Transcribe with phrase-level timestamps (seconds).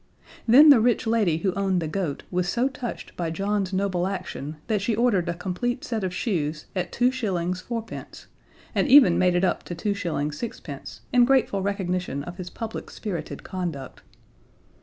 [0.47, 4.55] Then the rich lady who owned the goat was so touched by John's noble action
[4.65, 8.25] that she ordered a complete set of shoes at 2 shillings, 4 pence,
[8.73, 12.49] and even made it up to 2 shillings, 6 pence, in grateful recognition of his
[12.49, 14.01] public spirited conduct.